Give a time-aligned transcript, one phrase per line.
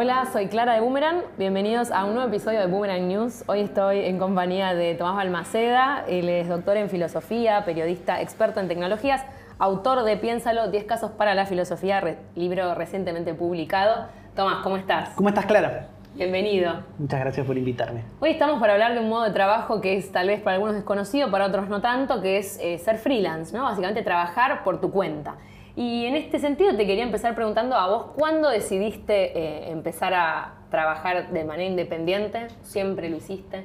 [0.00, 1.22] Hola, soy Clara de Boomerang.
[1.38, 3.42] Bienvenidos a un nuevo episodio de Boomerang News.
[3.48, 6.04] Hoy estoy en compañía de Tomás Balmaceda.
[6.06, 9.24] Él es doctor en filosofía, periodista, experto en tecnologías,
[9.58, 14.06] autor de Piénsalo, 10 casos para la filosofía, re- libro recientemente publicado.
[14.36, 15.08] Tomás, ¿cómo estás?
[15.16, 15.88] ¿Cómo estás, Clara?
[16.14, 16.74] Bienvenido.
[16.96, 18.04] Muchas gracias por invitarme.
[18.20, 20.76] Hoy estamos para hablar de un modo de trabajo que es tal vez para algunos
[20.76, 23.64] desconocido, para otros no tanto, que es eh, ser freelance, ¿no?
[23.64, 25.34] Básicamente trabajar por tu cuenta.
[25.78, 30.54] Y en este sentido te quería empezar preguntando a vos, ¿cuándo decidiste eh, empezar a
[30.72, 32.48] trabajar de manera independiente?
[32.64, 33.64] ¿Siempre lo hiciste?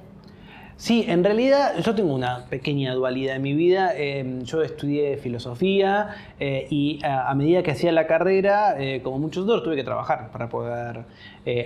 [0.76, 3.94] Sí, en realidad yo tengo una pequeña dualidad en mi vida.
[3.96, 6.10] Eh, yo estudié filosofía
[6.40, 10.30] eh, y a, medida que hacía la carrera, eh, como muchos otros, tuve que trabajar
[10.32, 11.06] para poder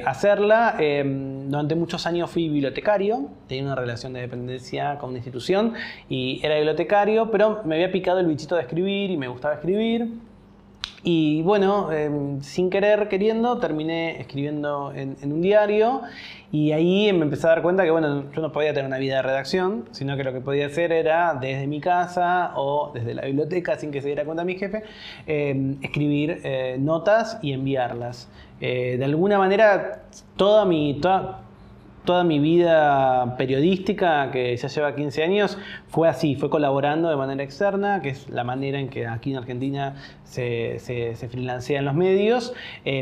[0.05, 0.77] hacerla.
[0.79, 1.03] Eh,
[1.47, 5.73] durante muchos años fui bibliotecario, tenía una relación de dependencia con una institución
[6.07, 10.26] y era bibliotecario, pero me había picado el bichito de escribir y me gustaba escribir.
[11.03, 12.09] Y bueno, eh,
[12.41, 16.01] sin querer, queriendo, terminé escribiendo en, un diario
[16.51, 19.17] y ahí me empecé a dar cuenta que bueno, yo no podía tener una vida
[19.17, 23.23] de redacción, sino que lo que podía hacer era desde mi casa o desde la
[23.23, 24.83] biblioteca, sin que se diera cuenta mi jefe,
[25.27, 28.29] eh, escribir eh, notas y enviarlas.
[28.59, 30.03] Eh, de alguna manera,
[30.35, 30.99] toda mi...
[32.07, 35.57] toda mi vida periodística, que ya lleva 15 años,
[35.89, 39.37] fue así, fue colaborando de manera externa, que es la manera en que aquí en
[39.37, 42.53] Argentina se, se, se freelancea en los medios.
[42.85, 43.01] Eh,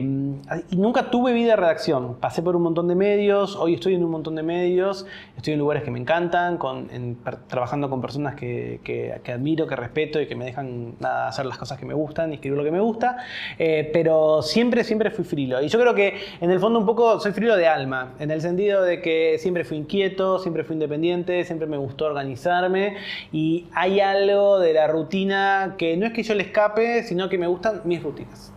[0.70, 2.16] y nunca tuve vida de redacción.
[2.20, 5.06] Pasé por un montón de medios, hoy estoy en un montón de medios,
[5.38, 9.68] estoy en lugares que me encantan, con, en, trabajando con personas que, que, que, admiro,
[9.68, 12.58] que respeto y que me dejan nada, hacer las cosas que me gustan y escribir
[12.58, 13.18] lo que me gusta.
[13.60, 15.62] Eh, pero siempre, siempre fui frilo.
[15.62, 18.42] Y yo creo que en el fondo un poco soy frilo de alma, en el
[18.42, 22.98] sentido de que siempre fui inquieto, siempre fui independiente, siempre me gustó organizarme
[23.32, 27.38] y hay algo de la rutina que no es que yo le escape, sino que
[27.38, 28.52] me gustan mis rutinas.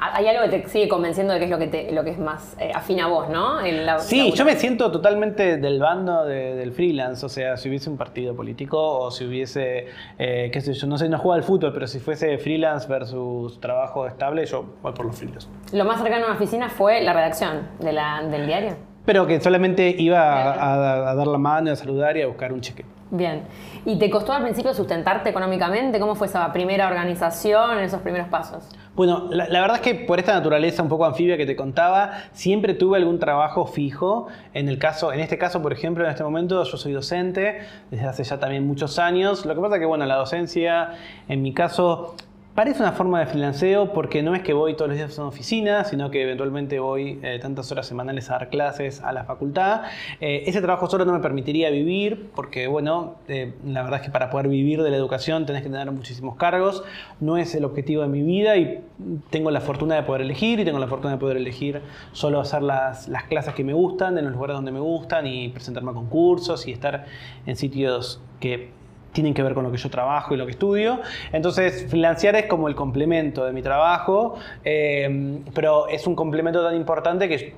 [0.00, 2.18] Hay algo que te sigue convenciendo de que es lo que, te, lo que es
[2.18, 3.60] más eh, afín a vos, ¿no?
[3.60, 7.24] La, sí, yo me siento totalmente del bando de, del freelance.
[7.24, 9.86] O sea, si hubiese un partido político o si hubiese,
[10.18, 13.60] eh, qué sé yo, no sé, no juega al fútbol, pero si fuese freelance versus
[13.60, 15.48] trabajo estable, yo voy por los freelance.
[15.72, 18.87] Lo más cercano a una oficina fue la redacción de la, del diario.
[19.08, 20.20] Pero que solamente iba
[20.52, 22.84] a, dar la mano, a saludar y a buscar un cheque.
[23.10, 23.40] Bien.
[23.86, 25.98] ¿Y te costó al principio sustentarte económicamente?
[25.98, 28.68] ¿Cómo fue esa primera organización en esos primeros pasos?
[28.94, 32.18] Bueno, la, la, verdad es que por esta naturaleza un poco anfibia que te contaba,
[32.32, 34.26] siempre tuve algún trabajo fijo.
[34.52, 38.04] En el caso, en este caso, por ejemplo, en este momento yo soy docente desde
[38.04, 39.46] hace ya también muchos años.
[39.46, 40.90] Lo que pasa es que, bueno, la docencia,
[41.28, 42.14] en mi caso,
[42.58, 45.28] Parece una forma de freelanceo porque no es que voy todos los días a una
[45.28, 49.82] oficina, sino que eventualmente voy eh, tantas horas semanales a dar clases a la facultad.
[50.20, 54.10] Eh, ese trabajo solo no me permitiría vivir porque, bueno, eh, la verdad es que
[54.10, 56.82] para poder vivir de la educación tenés que tener muchísimos cargos.
[57.20, 58.80] No es el objetivo de mi vida y
[59.30, 61.80] tengo la fortuna de poder elegir y tengo la fortuna de poder elegir
[62.10, 65.50] solo hacer las, las clases que me gustan, en los lugares donde me gustan y
[65.50, 67.06] presentarme a concursos y estar
[67.46, 68.76] en sitios que
[69.18, 71.00] tienen que ver con lo que yo trabajo y lo que estudio.
[71.32, 76.76] Entonces, freelancear es como el complemento de mi trabajo, eh, pero es un complemento tan
[76.76, 77.52] importante que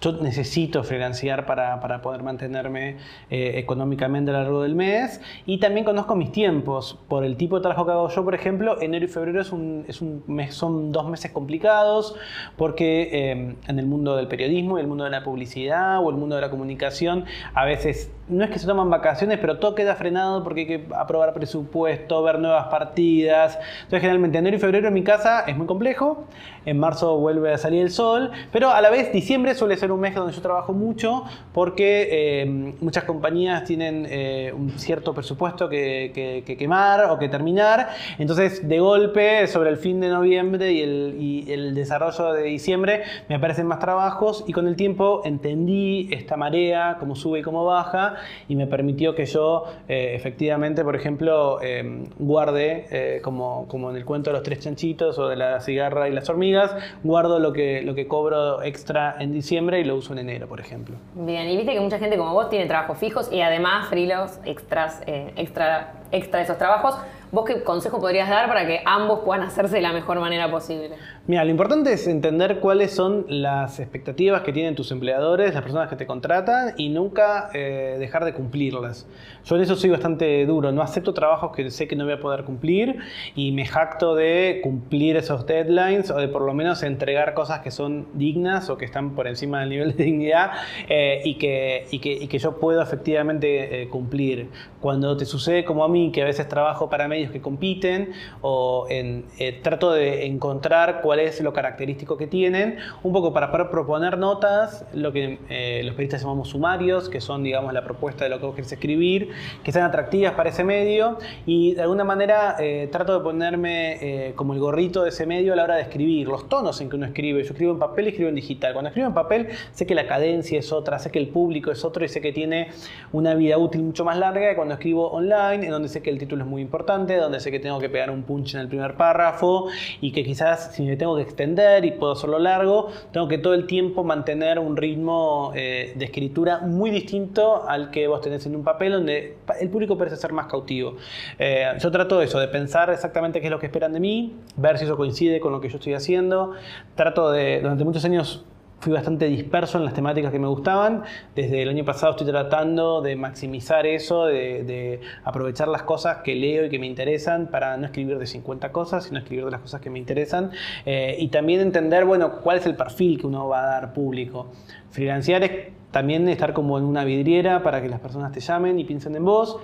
[0.00, 2.96] yo necesito freelancear para, para poder mantenerme
[3.30, 6.98] eh, económicamente a lo largo del mes y también conozco mis tiempos.
[7.08, 9.84] Por el tipo de trabajo que hago yo, por ejemplo, enero y febrero es un,
[9.88, 12.14] es un mes, son dos meses complicados
[12.56, 16.16] porque eh, en el mundo del periodismo y el mundo de la publicidad o el
[16.16, 17.24] mundo de la comunicación
[17.54, 20.86] a veces no es que se toman vacaciones, pero todo queda frenado porque hay que
[20.96, 23.58] aprobar presupuesto, ver nuevas partidas.
[23.76, 26.24] Entonces, generalmente enero y febrero en mi casa es muy complejo.
[26.64, 30.00] En marzo vuelve a salir el sol, pero a la vez diciembre suele ser un
[30.00, 36.12] mes donde yo trabajo mucho porque eh, muchas compañías tienen eh, un cierto presupuesto que,
[36.14, 37.88] que, que, quemar o que terminar.
[38.18, 43.02] Entonces, de golpe, sobre el fin de noviembre y el, y el desarrollo de diciembre,
[43.28, 47.64] me aparecen más trabajos y con el tiempo entendí esta marea, cómo sube y cómo
[47.64, 48.16] baja
[48.48, 53.96] y me permitió que yo eh, efectivamente, por ejemplo, eh, guarde, eh, como, como en
[53.96, 57.52] el cuento de los tres chanchitos o de la cigarra y las hormigas, guardo lo
[57.52, 60.96] que, lo que cobro extra en diciembre y lo uso en enero, por ejemplo.
[61.14, 65.02] Bien, y viste que mucha gente como vos tiene trabajos fijos y además frilos extras,
[65.06, 66.96] extra, extra de esos trabajos.
[67.32, 70.90] ¿Vos qué consejo podrías dar para que ambos puedan hacerse de la mejor manera posible?
[71.26, 75.88] Mira, lo importante es entender cuáles son las expectativas que tienen tus empleadores, las personas
[75.88, 79.08] que te contratan y nunca eh, dejar de cumplirlas.
[79.44, 82.20] Yo en eso soy bastante duro, no acepto trabajos que sé que no voy a
[82.20, 83.00] poder cumplir
[83.34, 87.72] y me jacto de cumplir esos deadlines o de por lo menos entregar cosas que
[87.72, 90.52] son dignas o que están por encima del nivel de dignidad
[90.88, 94.48] eh, y, que, y, que, y, que, yo puedo efectivamente eh, cumplir.
[94.80, 99.60] Cuando te sucede como a mí, que a veces trabajo para que compiten o eh,
[99.62, 104.84] trato de encontrar cuál es lo característico que tienen, un poco para poder proponer notas,
[104.92, 108.46] lo que eh, los periodistas llamamos sumarios, que son, digamos, la propuesta de lo que
[108.46, 109.30] vos querés escribir,
[109.64, 114.54] que sean atractivas para ese medio y de alguna manera eh, trato de ponerme como
[114.54, 117.06] el gorrito de ese medio a la hora de escribir, los tonos en que uno
[117.06, 117.42] escribe.
[117.42, 118.72] Yo escribo en papel y escribo en digital.
[118.72, 121.84] Cuando escribo en papel sé que la cadencia es otra, sé que el público es
[121.84, 122.68] otro y sé que tiene
[123.12, 126.18] una vida útil mucho más larga que cuando escribo online, en donde sé que el
[126.18, 128.96] título es muy importante, donde sé que tengo que pegar un punch en el primer
[128.96, 129.68] párrafo
[130.00, 133.54] y que quizás si me tengo que extender y puedo hacerlo largo, tengo que todo
[133.54, 138.56] el tiempo mantener un ritmo eh, de escritura muy distinto al que vos tenés en
[138.56, 140.96] un papel donde el público parece ser más cautivo.
[141.38, 144.78] Eh, yo trato eso, de pensar exactamente qué es lo que esperan de mí, ver
[144.78, 146.52] si eso coincide con lo que yo estoy haciendo.
[146.94, 148.44] Trato de, durante muchos años
[148.86, 151.02] fui bastante disperso en las temáticas que me gustaban.
[151.34, 156.66] Desde el año pasado estoy tratando de maximizar eso, de, aprovechar las cosas que leo
[156.66, 159.80] y que me interesan para no escribir de 50 cosas, sino escribir de las cosas
[159.80, 160.52] que me interesan.
[160.84, 164.52] Eh, y también entender, bueno, cuál es el perfil que uno va a dar público.
[164.90, 165.52] Freelancear es
[165.90, 169.24] también estar como en una vidriera para que las personas te llamen y piensen en
[169.24, 169.58] vos.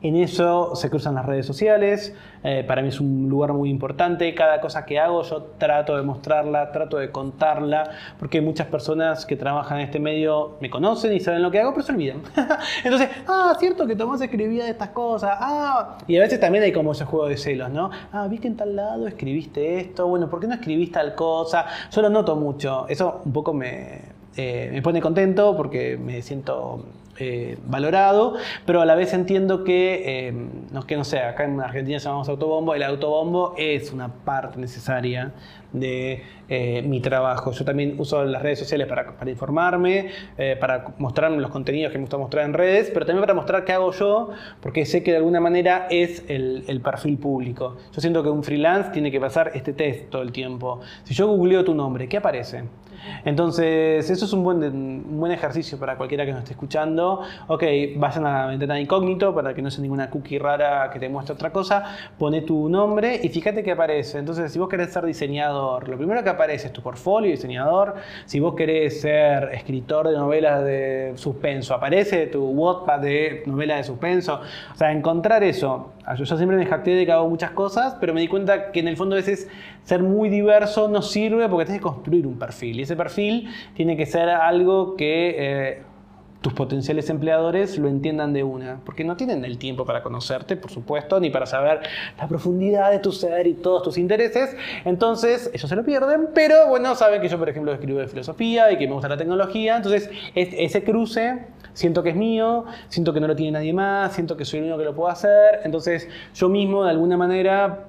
[0.00, 2.14] En eso se cruzan las redes sociales,
[2.44, 6.02] eh, para mí es un lugar muy importante, cada cosa que hago yo trato de
[6.02, 11.18] mostrarla, trato de contarla, porque muchas personas que trabajan en este medio me conocen y
[11.18, 12.22] saben lo que hago, pero se olvidan.
[12.84, 16.72] Entonces, ah, cierto que Tomás escribía de estas cosas, ah, y a veces también hay
[16.72, 17.90] como ese juego de celos, ¿no?
[18.12, 21.66] Ah, vi que en tal lado escribiste esto, bueno, ¿por qué no escribiste tal cosa?
[21.90, 26.84] Yo lo noto mucho, eso un poco me, eh, me pone contento porque me siento
[27.20, 28.34] eh, valorado,
[28.64, 30.32] pero a la vez entiendo que, eh,
[30.70, 35.32] no, que no sé, acá en Argentina llamamos autobombo, el autobombo es una parte necesaria
[35.72, 37.52] de eh, mi trabajo.
[37.52, 40.10] Yo también uso las redes sociales para, informarme,
[40.60, 43.72] para mostrarme los contenidos que me gusta mostrar en redes, pero también para mostrar qué
[43.72, 44.30] hago yo,
[44.60, 47.76] porque sé que de alguna manera es el, perfil público.
[47.92, 50.80] Yo siento que un freelance tiene que pasar este test todo el tiempo.
[51.04, 52.64] Si yo googleo tu nombre, ¿qué aparece?
[53.24, 57.22] Entonces, eso es un buen, un buen ejercicio para cualquiera que nos esté escuchando.
[57.46, 57.62] Ok,
[57.96, 61.34] vayan a la ventana incógnito para que no sea ninguna cookie rara que te muestre
[61.34, 61.84] otra cosa.
[62.18, 64.18] Pone tu nombre y fíjate que aparece.
[64.18, 65.04] Entonces, si vos querés ser
[65.86, 67.96] lo primero que aparece es tu portfolio diseñador.
[68.24, 73.84] Si vos querés ser escritor de novelas de suspenso, aparece tu Wattpad de novelas de
[73.84, 74.40] suspenso.
[74.72, 75.92] O sea, encontrar eso.
[76.16, 78.88] Yo siempre me jacté de que hago muchas cosas, pero me di cuenta que en
[78.88, 79.48] el fondo a veces
[79.82, 82.78] ser muy diverso no sirve porque tienes que construir un perfil.
[82.78, 85.82] Y ese perfil tiene que ser algo que eh,
[86.40, 90.70] tus potenciales empleadores lo entiendan de una, porque no tienen el tiempo para conocerte, por
[90.70, 91.80] supuesto, ni para saber
[92.16, 94.56] la profundidad de tu ser y todos tus intereses.
[94.84, 98.70] Entonces, ellos se lo pierden, pero bueno, saben que yo, por ejemplo, escribo de filosofía
[98.70, 99.76] y que me gusta la tecnología.
[99.76, 104.36] Entonces, ese cruce siento que es mío, siento que no lo tiene nadie más, siento
[104.36, 105.60] que soy el único que lo puedo hacer.
[105.64, 107.87] Entonces, yo mismo, de alguna manera,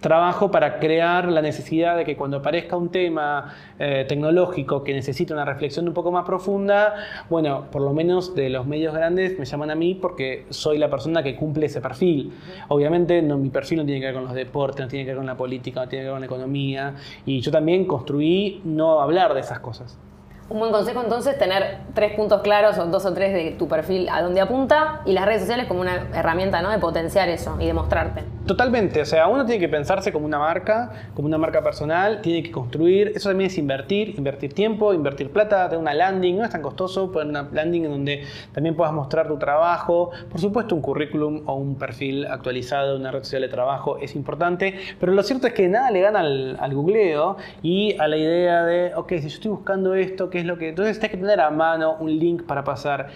[0.00, 5.34] trabajo para crear la necesidad de que cuando aparezca un tema eh, tecnológico que necesita
[5.34, 6.94] una reflexión un poco más profunda,
[7.28, 10.88] bueno, por lo menos de los medios grandes me llaman a mí porque soy la
[10.88, 12.32] persona que cumple ese perfil.
[12.68, 15.18] Obviamente no, mi perfil no tiene que ver con los deportes, no tiene que ver
[15.18, 16.94] con la política, no tiene que ver con la economía
[17.26, 19.98] y yo también construí no hablar de esas cosas.
[20.50, 24.08] Un buen consejo entonces tener tres puntos claros o dos o tres de tu perfil
[24.08, 26.70] a dónde apunta y las redes sociales como una herramienta ¿no?
[26.70, 28.24] de potenciar eso y de mostrarte.
[28.46, 32.42] Totalmente, o sea, uno tiene que pensarse como una marca, como una marca personal, tiene
[32.42, 36.50] que construir, eso también es invertir, invertir tiempo, invertir plata, tener una landing, no es
[36.50, 40.80] tan costoso poner una landing en donde también puedas mostrar tu trabajo, por supuesto un
[40.80, 45.46] currículum o un perfil actualizado una red social de trabajo es importante, pero lo cierto
[45.46, 49.20] es que nada le gana al, al googleo y a la idea de, ok, si
[49.20, 50.70] yo estoy buscando esto, ¿qué es lo que...?
[50.70, 53.08] Entonces tienes que tener a mano un link para pasar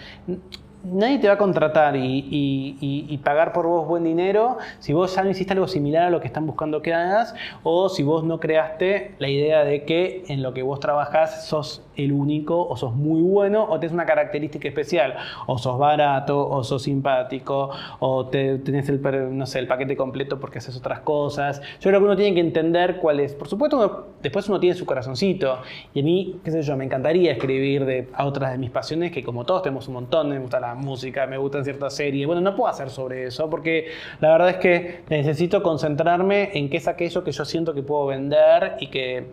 [0.83, 5.29] nadie te va a contratar y, pagar por vos buen dinero si vos ya no
[5.29, 9.15] hiciste algo similar a lo que están buscando que hagas o si vos no creaste
[9.19, 13.21] la idea de que en lo que vos trabajás sos el único o sos muy
[13.21, 15.15] bueno o tenés una característica especial
[15.47, 17.69] o sos barato o sos simpático
[17.99, 19.01] o te, tenés el,
[19.37, 21.61] no sé, el paquete completo porque haces otras cosas.
[21.79, 23.33] Yo creo que uno tiene que entender cuál es.
[23.33, 25.59] Por supuesto, después uno tiene su corazoncito
[25.93, 29.11] y a mí, qué sé yo, me encantaría escribir de, a otras de mis pasiones
[29.11, 32.25] que como todos tenemos un montón, me gusta la música, me gustan ciertas series.
[32.27, 33.87] Bueno, no puedo hacer sobre eso porque
[34.19, 38.07] la verdad es que necesito concentrarme en qué es aquello que yo siento que puedo
[38.07, 39.31] vender y que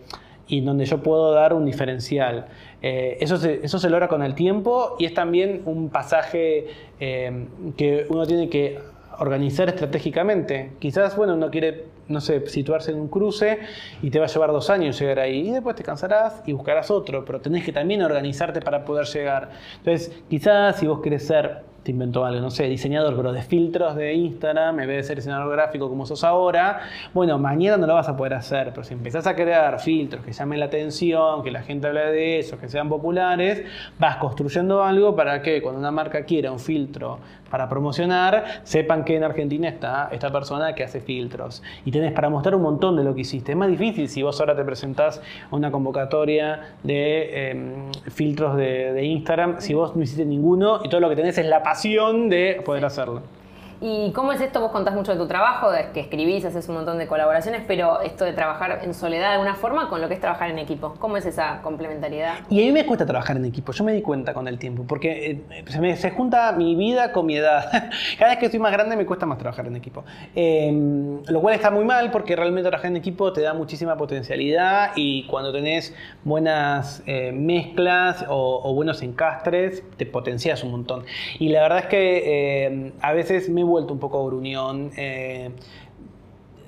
[0.51, 2.47] y donde yo puedo dar un diferencial.
[2.81, 6.67] Eh, eso, se, eso se logra con el tiempo y es también un pasaje
[6.99, 8.77] eh, que uno tiene que
[9.17, 10.73] organizar estratégicamente.
[10.79, 13.59] Quizás, bueno, uno quiere, no sé, situarse en un cruce
[14.01, 16.91] y te va a llevar dos años llegar ahí y después te cansarás y buscarás
[16.91, 19.51] otro, pero tenés que también organizarte para poder llegar.
[19.77, 23.95] Entonces, quizás si vos querés ser te inventó algo, no sé, diseñador, pero de filtros
[23.95, 26.81] de Instagram, en vez de ser diseñador gráfico como sos ahora,
[27.13, 30.31] bueno, mañana no lo vas a poder hacer, pero si empezás a crear filtros que
[30.31, 33.63] llamen la atención, que la gente hable de eso, que sean populares,
[33.97, 37.19] vas construyendo algo para que cuando una marca quiera un filtro
[37.51, 41.61] para promocionar, sepan que en Argentina está esta persona que hace filtros.
[41.85, 43.51] Y tenés para mostrar un montón de lo que hiciste.
[43.51, 48.93] Es más difícil si vos ahora te presentás a una convocatoria de em, filtros de,
[48.93, 52.29] de Instagram, si vos no hiciste ninguno y todo lo que tenés es la pasión
[52.29, 53.40] de poder hacerlo.
[53.83, 54.61] ¿Y cómo es esto?
[54.61, 57.99] Vos contás mucho de tu trabajo, de que escribís, haces un montón de colaboraciones, pero
[58.01, 60.93] esto de trabajar en soledad de alguna forma con lo que es trabajar en equipo.
[60.99, 62.35] ¿Cómo es esa complementariedad?
[62.51, 64.83] Y a mí me cuesta trabajar en equipo, yo me di cuenta con el tiempo,
[64.87, 67.71] porque eh, se, me, se junta mi vida con mi edad.
[68.19, 70.03] Cada vez que estoy más grande me cuesta más trabajar en equipo.
[70.35, 74.91] Em, lo cual está muy mal porque realmente trabajar en equipo te da muchísima potencialidad
[74.95, 81.03] y cuando tenés buenas eh, mezclas o, o, buenos encastres, te potencias un montón.
[81.39, 84.91] Y la verdad es que eh, a veces me vuelto un poco gruñón.
[84.97, 85.49] Eh,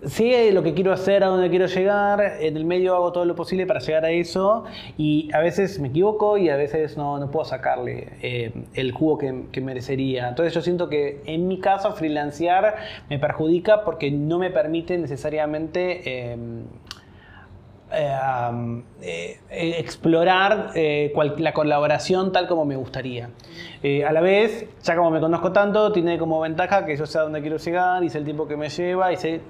[0.06, 3.36] sé lo que quiero hacer, a dónde quiero llegar, en el medio hago todo lo
[3.36, 4.66] posible para llegar a eso
[4.98, 9.18] y a veces me equivoco y a veces no, no puedo sacarle eh, el jugo
[9.18, 10.28] que, merecería.
[10.28, 12.76] Entonces yo siento que en mi caso freelancear
[13.10, 16.02] me perjudica porque no me permite necesariamente...
[16.06, 16.38] Eh,
[17.94, 23.30] eh, eh, explorar eh, la colaboración tal como me gustaría.
[24.08, 27.22] a la vez, ya como me conozco tanto, tiene como ventaja que yo sé a
[27.22, 29.42] dónde quiero llegar y sé el tiempo que me lleva y sé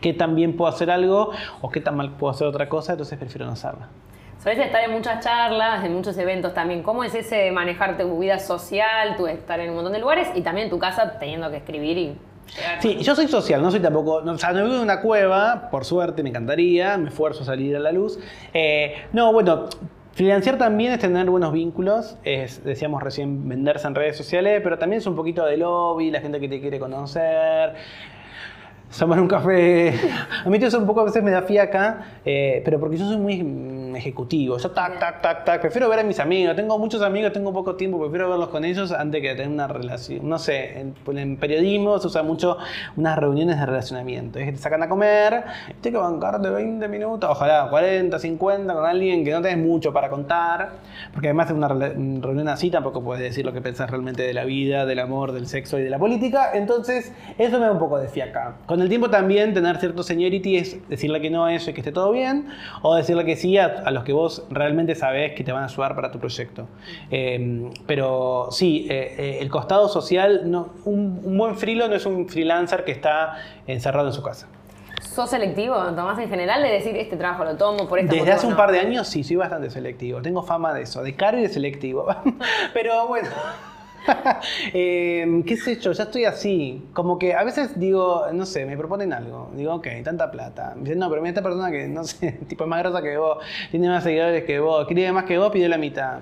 [0.00, 3.18] qué tan bien puedo hacer algo o qué tan mal puedo hacer otra cosa, entonces
[3.18, 3.88] prefiero no hacerla.
[4.40, 6.84] Sueles estar en muchas charlas, en muchos eventos también.
[6.84, 10.42] ¿Cómo es ese manejar tu vida social, tu estar en un montón de lugares y
[10.42, 12.18] también tu casa teniendo que escribir y
[12.80, 14.16] Sí, yo soy social, no soy tampoco.
[14.16, 17.76] O sea, no vivo en una cueva, por suerte, me encantaría, me esfuerzo a salir
[17.76, 18.18] a la luz.
[18.54, 19.66] Eh, no, bueno,
[20.12, 24.98] Financiar también es tener buenos vínculos, es, decíamos recién, venderse en redes sociales, pero también
[24.98, 27.76] es un poquito de lobby, la gente que te quiere conocer
[28.96, 29.92] tomar un café.
[30.44, 33.18] A mí eso un poco a veces me da fiaca, eh, pero porque yo soy
[33.18, 33.36] muy
[33.98, 34.58] ejecutivo.
[34.58, 35.60] Yo tac, tac, tac, tac.
[35.60, 36.56] Prefiero ver a mis amigos.
[36.56, 40.28] Tengo muchos amigos, tengo poco tiempo, prefiero verlos con ellos antes que tener una relación.
[40.28, 42.56] No sé, en, periodismo se usa mucho
[42.96, 44.38] unas reuniones de relacionamiento.
[44.38, 45.44] Es que te sacan a comer,
[45.80, 50.08] tienes que bancarte 20 minutos, ojalá 40, 50 con alguien que no tenés mucho para
[50.08, 50.70] contar.
[51.12, 54.44] Porque además de una reunión así tampoco puedes decir lo que pensás realmente de la
[54.44, 56.50] vida, del amor, del sexo y de la política.
[56.54, 58.56] Entonces, eso me da un poco de fiaca.
[58.66, 61.80] Con el tiempo también tener cierto seniority es decirle que no a eso y que
[61.80, 62.46] esté todo bien,
[62.82, 65.94] o decirle que sí a, los que vos realmente sabés que te van a ayudar
[65.94, 66.68] para tu proyecto.
[67.10, 72.06] Em, pero sí, eh, eh, el costado social, no, un, un buen freelo no es
[72.06, 74.48] un freelancer que está encerrado en su casa.
[75.18, 78.46] ¿Sos selectivo, Tomás, en general, de decir este trabajo lo tomo por esta Desde hace
[78.46, 80.22] un par de años sí, soy bastante selectivo.
[80.22, 82.06] Tengo fama de eso, de caro y de selectivo.
[82.72, 83.28] Pero bueno.
[84.72, 86.88] eh, qué sé yo, ya estoy así.
[86.92, 89.50] Como que a veces digo, no sé, me proponen algo.
[89.54, 90.74] Digo, ok, tanta plata.
[90.76, 93.38] Dicen, no, pero mira esta persona que, no sé, tipo es más grosa que vos,
[93.70, 96.20] tiene más seguidores que vos, quiere más que vos, pide la mitad.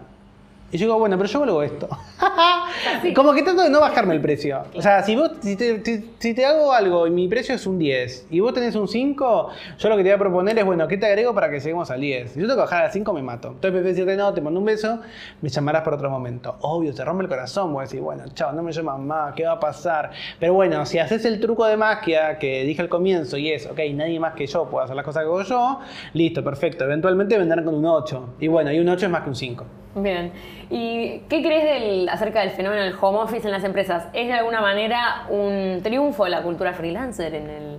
[0.72, 1.88] Y yo digo, bueno, pero yo hago esto.
[3.14, 4.64] Como que trato de no bajarme el precio.
[4.74, 5.80] O sea, si, vos, si te,
[6.18, 9.48] si, te, hago algo y mi precio es un 10 y vos tenés un 5,
[9.78, 11.88] yo lo que te voy a proponer es, bueno, ¿qué te agrego para que lleguemos
[11.92, 12.32] al 10?
[12.32, 13.48] Si yo tengo que bajar al 5, me mato.
[13.48, 14.98] Entonces prefiero decirte, no, te mando un beso,
[15.40, 16.56] me llamarás por otro momento.
[16.62, 17.72] Obvio, te rompe el corazón.
[17.72, 20.10] Voy a decir, bueno, chao, no me llamas más, ¿qué va a pasar?
[20.40, 23.78] Pero bueno, si haces el truco de magia que dije al comienzo y es, ok,
[23.94, 25.80] nadie más que yo puede hacer las cosas que hago yo,
[26.12, 26.84] listo, perfecto.
[26.84, 28.34] Eventualmente vendrán con un 8.
[28.40, 29.64] Y bueno, y un 8 es más que un 5.
[29.96, 30.30] Bien.
[30.68, 34.08] ¿Y qué crees del, acerca del fenómeno del home office en las empresas?
[34.12, 37.78] ¿Es de alguna manera un triunfo de la cultura freelancer en el,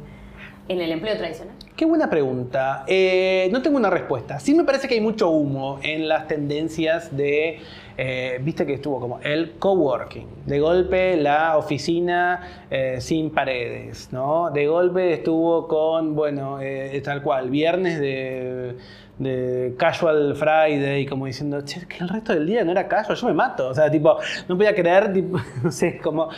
[0.68, 1.54] en el empleo tradicional?
[1.76, 2.86] Qué buena pregunta.
[2.88, 4.40] Eh, no tengo una respuesta.
[4.40, 7.60] Sí me parece que hay mucho humo en las tendencias de,
[8.00, 10.28] eh, viste que estuvo como el coworking.
[10.48, 14.50] De golpe la oficina eh, sin paredes, ¿no?
[14.50, 16.58] De golpe estuvo con, bueno,
[17.04, 18.76] tal cual, viernes de
[19.20, 23.28] de Casual Friday, como diciendo, che, que el resto del día no era casual, yo
[23.28, 23.70] me mato.
[23.70, 26.30] O sea, tipo, no podía creer, tipo, no sé, como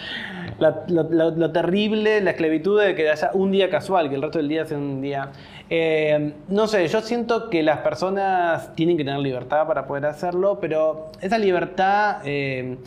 [0.60, 4.66] lo, terrible, la esclavitud de que haya un día casual, que el resto del día
[4.66, 5.32] sea un día.
[5.70, 10.60] Eh, no sé, yo siento que las personas tienen que tener libertad para poder hacerlo,
[10.60, 12.18] pero esa libertad.
[12.26, 12.78] Eh,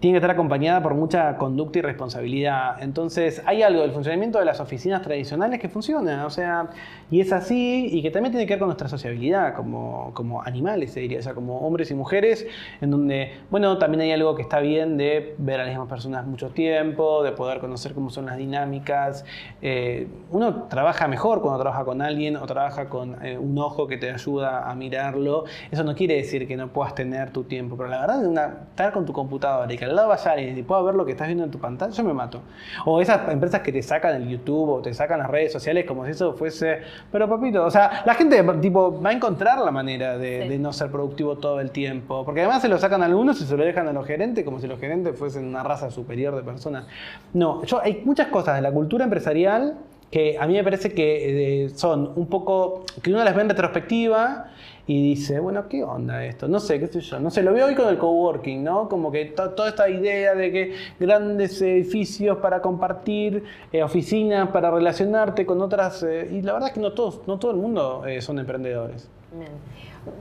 [0.00, 2.80] tiene que estar acompañada por mucha conducta y responsabilidad.
[2.82, 6.70] Entonces, hay algo del funcionamiento de las oficinas tradicionales que funciona, o sea,
[7.10, 10.92] y es así, y que también tiene que ver con nuestra sociabilidad como, como animales,
[10.92, 12.46] se diría, o sea, como hombres y mujeres,
[12.80, 16.24] en donde, bueno, también hay algo que está bien de ver a las mismas personas
[16.26, 19.24] mucho tiempo, de poder conocer cómo son las dinámicas.
[19.62, 23.96] Eh, uno trabaja mejor cuando trabaja con alguien o trabaja con eh, un ojo que
[23.96, 25.44] te ayuda a mirarlo.
[25.72, 28.58] Eso no quiere decir que no puedas tener tu tiempo, pero la verdad, de una,
[28.70, 31.26] estar con tu computadora y que al lado vaya y pueda ver lo que estás
[31.26, 32.40] viendo en tu pantalla, yo me mato.
[32.84, 36.04] O esas empresas que te sacan el YouTube o te sacan las redes sociales como
[36.04, 36.80] si eso fuese...
[37.10, 40.72] Pero papito, o sea, la gente tipo va a encontrar la manera de, de no
[40.72, 42.24] ser productivo todo el tiempo.
[42.24, 44.60] Porque además se lo sacan a algunos y se lo dejan a los gerentes como
[44.60, 46.86] si los gerentes fuesen una raza superior de personas.
[47.34, 49.76] No, yo, hay muchas cosas de la cultura empresarial
[50.10, 53.48] que a mí me parece que eh, son un poco, que uno las ve en
[53.50, 54.46] retrospectiva
[54.88, 56.48] y dice, bueno, ¿qué onda esto?
[56.48, 58.88] No sé, qué sé yo, no sé, lo veo hoy con el coworking, ¿no?
[58.88, 65.46] Como que toda esta idea de que grandes edificios para compartir, eh, oficinas para relacionarte
[65.46, 68.40] con otras, eh, y la verdad es que no, todos, no todo el mundo son
[68.40, 69.08] emprendedores.
[69.30, 69.52] Bien.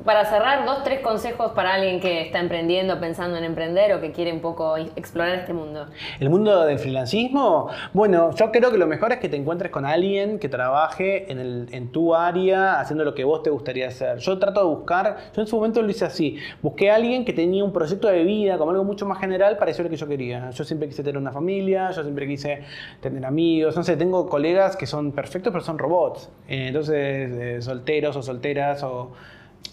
[0.05, 4.11] Para cerrar, dos, tres consejos para alguien que está emprendiendo, pensando en emprender o que
[4.11, 5.87] quiere un poco explorar este mundo.
[6.19, 9.85] El mundo del freelancismo, bueno, yo creo que lo mejor es que te encuentres con
[9.85, 14.17] alguien que trabaje en, el, en tu área haciendo lo que vos te gustaría hacer.
[14.19, 17.33] Yo trato de buscar, yo en su momento lo hice así, busqué a alguien que
[17.33, 20.07] tenía un proyecto de vida como algo mucho más general para eso lo que yo
[20.07, 20.49] quería.
[20.51, 22.63] Yo siempre quise tener una familia, yo siempre quise
[23.01, 27.61] tener amigos, no sé, tengo colegas que son perfectos pero son robots, eh, entonces eh,
[27.61, 29.11] solteros o solteras o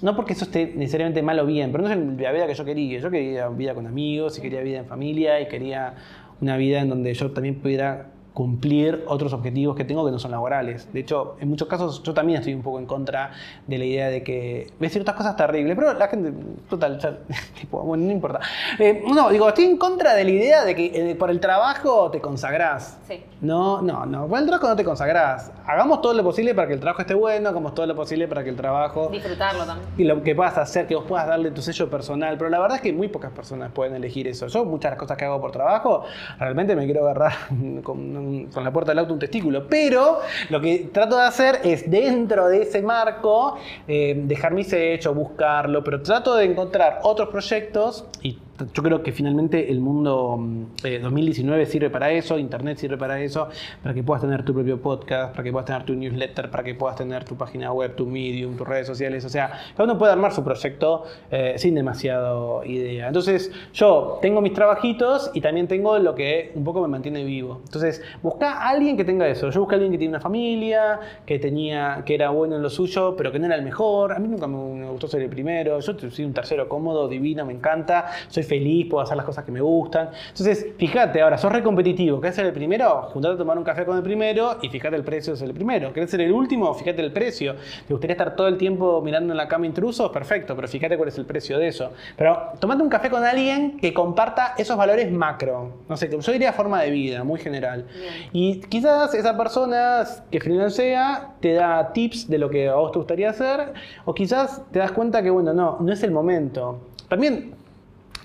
[0.02, 2.64] no porque eso esté necesariamente mal o bien, pero no es la vida que yo
[2.64, 2.98] quería.
[2.98, 5.94] Yo quería vida con amigos y quería vida en familia y quería
[6.40, 10.32] una vida en donde yo también pudiera cumplir otros objetivos que tengo que no son
[10.32, 10.92] laborales.
[10.92, 13.30] De hecho, en muchos casos yo también estoy un poco en contra
[13.68, 16.32] de la idea de que ves ciertas cosas terribles, pero la gente,
[16.68, 16.98] total,
[17.60, 18.40] tipo, bueno, no importa.
[18.80, 22.10] Eh, no, digo, estoy en contra de la idea de que eh, por el trabajo
[22.10, 22.98] te consagrás.
[23.06, 23.22] Sí.
[23.40, 25.52] No, no, no, por el trabajo no te consagrás.
[25.64, 28.42] Hagamos todo lo posible para que el trabajo esté bueno, hagamos todo lo posible para
[28.42, 29.10] que el trabajo...
[29.12, 29.88] Disfrutarlo también.
[29.96, 32.78] Y lo que puedas hacer, que vos puedas darle tu sello personal, pero la verdad
[32.78, 34.48] es que muy pocas personas pueden elegir eso.
[34.48, 36.02] Yo muchas de las cosas que hago por trabajo,
[36.40, 37.32] realmente me quiero agarrar
[37.84, 39.66] con con la puerta del auto un testículo.
[39.68, 45.14] Pero lo que trato de hacer es dentro de ese marco eh, dejar mi hecho,
[45.14, 48.38] buscarlo, pero trato de encontrar otros proyectos y
[48.72, 50.38] yo creo que finalmente el mundo
[50.82, 53.48] 2019 eh, sirve para eso, Internet sirve para eso,
[53.82, 56.74] para que puedas tener tu propio podcast, para que puedas tener tu newsletter, para que
[56.74, 59.24] puedas tener tu página web, tu medium, tus redes sociales.
[59.24, 63.08] O sea, cada uno puede armar su proyecto eh, sin demasiado idea.
[63.08, 67.60] Entonces, yo tengo mis trabajitos y también tengo lo que un poco me mantiene vivo.
[67.64, 69.50] Entonces, busca a alguien que tenga eso.
[69.50, 72.70] Yo busqué a alguien que tiene una familia, que, tenía, que era bueno en lo
[72.70, 74.12] suyo, pero que no era el mejor.
[74.12, 75.80] A mí nunca me gustó ser el primero.
[75.80, 78.12] Yo soy un tercero cómodo, divino, me encanta.
[78.44, 80.10] Feliz, puedo hacer las cosas que me gustan.
[80.28, 83.02] Entonces, fíjate, ahora, sos re competitivo, ¿querés ser el primero?
[83.12, 85.92] Juntate a tomar un café con el primero y fíjate el precio ser el primero.
[85.92, 86.72] ¿Querés ser el último?
[86.74, 87.54] Fíjate el precio.
[87.86, 90.10] ¿Te gustaría estar todo el tiempo mirando en la cama intrusos?
[90.10, 91.92] Perfecto, pero fíjate cuál es el precio de eso.
[92.16, 95.84] Pero tomate un café con alguien que comparta esos valores macro.
[95.88, 97.86] No sé, yo diría forma de vida, muy general.
[98.32, 102.98] Y quizás esa persona que freelancea te da tips de lo que a vos te
[102.98, 103.72] gustaría hacer,
[104.04, 106.80] o quizás te das cuenta que, bueno, no, no es el momento.
[107.08, 107.53] También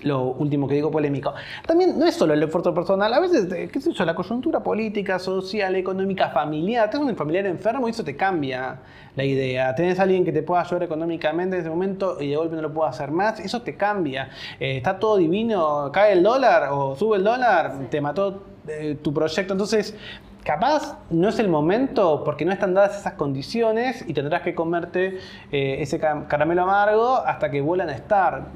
[0.02, 1.34] lo último que digo polémico.
[1.66, 4.62] También no es solo el esfuerzo personal, a veces, eh, qué sé yo, la coyuntura
[4.62, 8.78] política, social, económica, familiar, tenés un familiar enfermo y eso te cambia
[9.16, 9.74] la idea.
[9.74, 12.62] Tenés a alguien que te pueda ayudar económicamente en ese momento y de golpe no
[12.62, 14.30] lo puedo hacer más, eso te cambia.
[14.58, 19.12] Eh, está todo divino, cae el dólar o sube el dólar, te mató eh, tu
[19.12, 19.54] proyecto.
[19.54, 19.94] Entonces,
[20.44, 25.18] capaz no es el momento porque no están dadas esas condiciones y tendrás que comerte
[25.52, 28.48] eh, ese caramelo amargo hasta que vuelan a estar.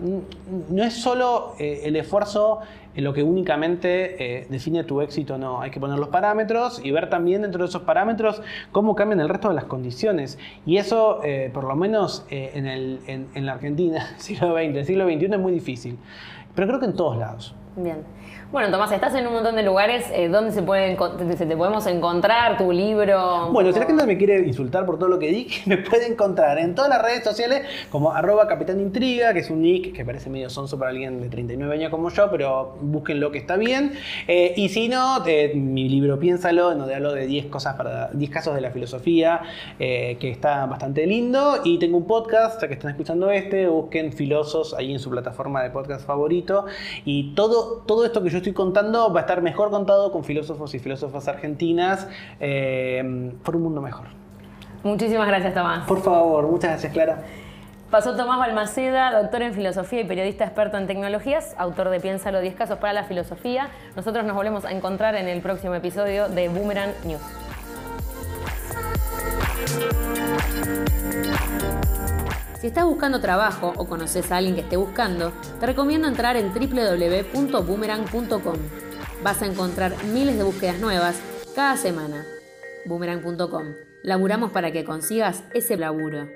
[0.69, 2.61] No es solo eh, el esfuerzo
[2.97, 5.61] lo que únicamente eh, define tu éxito no.
[5.61, 9.29] Hay que poner los parámetros y ver también dentro de esos parámetros cómo cambian el
[9.29, 10.39] resto de las condiciones.
[10.65, 11.21] Y eso,
[11.53, 15.99] por lo menos en, el, en, la Argentina, siglo XX, siglo XXI es muy difícil.
[16.55, 17.57] Pero creo que en todos lados.
[17.77, 18.05] Bien.
[18.53, 20.97] Bueno, Tomás, estás en un montón de lugares eh, donde se, puede,
[21.37, 23.49] se te podemos encontrar tu libro.
[23.51, 26.59] Bueno, si la gente me quiere insultar por todo lo que dije, me puede encontrar
[26.59, 30.31] en todas las redes sociales como arroba capitán intriga, que es un nick que parece
[30.31, 33.95] medio sonso para alguien de 39 años como yo, pero búsquenlo que está bien.
[34.29, 38.31] Eh, y si no, mi libro Piénsalo, en donde hablo de 10 cosas para 10
[38.31, 39.41] casos de la filosofía,
[39.81, 41.61] eh, que está bastante lindo.
[41.65, 45.61] Y tengo un podcast, ya que están escuchando este, busquen Filosos ahí en su plataforma
[45.65, 46.67] de podcast favorito.
[47.05, 50.75] Y todo, todo esto que yo estoy contando va a estar mejor contado con filósofos
[50.75, 52.09] y filósofas argentinas
[52.41, 54.07] eh, por un mundo mejor.
[54.83, 55.87] Muchísimas gracias, Tomás.
[55.87, 57.23] Por favor, muchas gracias, Clara.
[57.91, 62.55] Pasó Tomás Balmaceda, doctor en filosofía y periodista experto en tecnologías, autor de Piénsalo 10
[62.55, 63.69] casos para la filosofía.
[63.95, 67.23] Nosotros nos volvemos a encontrar en el próximo episodio de Boomerang News.
[72.65, 76.51] Si estás buscando trabajo o conoces a alguien que esté buscando, te recomiendo entrar en
[76.51, 78.57] www.boomerang.com.
[79.23, 81.21] Vas a encontrar miles de búsquedas nuevas
[81.55, 82.25] cada semana.
[82.87, 83.75] Boomerang.com.
[84.03, 86.27] Laburamos para que consigas ese laburo.